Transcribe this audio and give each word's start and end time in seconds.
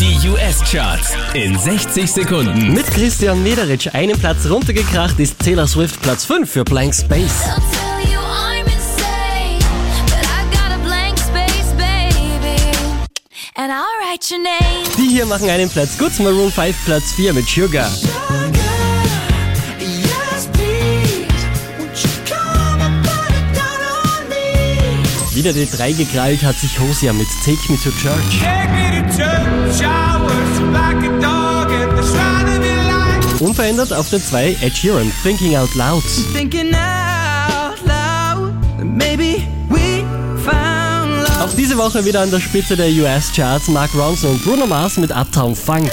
Die 0.00 0.30
US-Charts 0.30 1.14
in 1.34 1.58
60 1.58 2.10
Sekunden. 2.10 2.72
Mit 2.72 2.86
Christian 2.86 3.42
Mederitsch 3.42 3.86
einen 3.92 4.18
Platz 4.18 4.48
runtergekracht 4.48 5.20
ist 5.20 5.38
Taylor 5.38 5.66
Swift 5.66 6.00
Platz 6.00 6.24
5 6.24 6.50
für 6.50 6.64
Blank 6.64 6.94
Space. 6.94 7.44
Die 14.96 15.08
hier 15.08 15.26
machen 15.26 15.50
einen 15.50 15.68
Platz 15.68 15.98
gut. 15.98 16.18
Maroon 16.18 16.50
5 16.50 16.84
Platz 16.86 17.12
4 17.12 17.34
mit 17.34 17.46
Sugar. 17.46 17.90
Wieder 25.32 25.52
die 25.52 25.70
3 25.70 25.92
gekrallt 25.92 26.42
hat 26.42 26.58
sich 26.58 26.78
Hosia 26.80 27.12
mit 27.12 27.28
Take 27.44 27.60
Me 27.68 27.78
to 27.78 27.90
Church. 27.90 28.40
Take 28.40 28.68
me 28.72 29.00
to 29.00 29.16
church, 29.16 29.80
I 29.80 30.20
worship 30.20 30.72
like 30.72 30.96
a 31.04 31.20
dog 31.20 31.70
at 31.70 31.96
the 31.96 32.02
shrine 32.02 32.48
of 32.48 32.64
your 32.64 32.82
life. 32.82 33.44
Unverändert 33.44 33.92
auf 33.92 34.10
der 34.10 34.20
2 34.20 34.56
Ed 34.60 34.76
Sheeran, 34.76 35.12
Thinking 35.22 35.56
Out 35.56 35.72
Loud. 35.76 36.02
Thinking 36.34 36.74
out 36.74 37.78
loud, 37.86 38.52
maybe 38.84 39.46
we 39.68 40.04
found 40.44 41.12
love. 41.12 41.44
Auch 41.44 41.54
diese 41.56 41.78
Woche 41.78 42.04
wieder 42.04 42.22
an 42.22 42.32
der 42.32 42.40
Spitze 42.40 42.76
der 42.76 42.88
US-Charts 42.88 43.68
Mark 43.68 43.94
Ronson 43.94 44.32
und 44.32 44.44
Bruno 44.44 44.66
Mars 44.66 44.96
mit 44.96 45.12
Uptown 45.12 45.54
Funk. 45.54 45.92